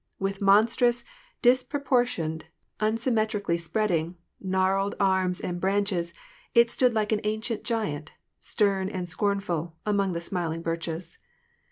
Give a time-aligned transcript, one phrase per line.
[0.17, 1.03] With monstrous,
[1.43, 2.45] disproportioned,
[2.79, 6.11] unsymmetrically spreading, gnarled arms and branches,
[6.55, 11.19] it stood like an ancient giant, stem and scornful, among the smiling birches.